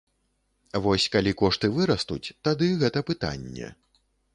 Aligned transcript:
Вось 0.85 1.05
калі 1.17 1.35
кошты 1.43 1.71
вырастуць, 1.77 2.21
тады 2.51 2.75
гэта 2.85 3.09
пытанне. 3.13 3.75